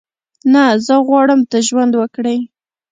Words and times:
نه، 0.53 0.63
زه 0.85 0.95
غواړم 1.07 1.41
ته 1.49 1.57
ژوند 1.67 1.93
وکړې. 1.99 2.37